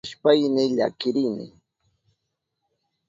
[0.07, 1.45] Shuk basuta pakishpayni llakirini.